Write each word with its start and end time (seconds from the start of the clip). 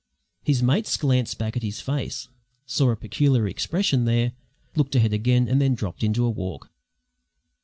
His 0.41 0.63
mates 0.63 0.97
glanced 0.97 1.37
back 1.37 1.55
at 1.55 1.61
his 1.61 1.79
face, 1.79 2.27
saw 2.65 2.89
a 2.89 2.95
peculiar 2.95 3.47
expression 3.47 4.05
there, 4.05 4.31
looked 4.75 4.95
ahead 4.95 5.13
again, 5.13 5.47
and 5.47 5.61
then 5.61 5.75
dropped 5.75 6.03
into 6.03 6.25
a 6.25 6.29
walk. 6.31 6.71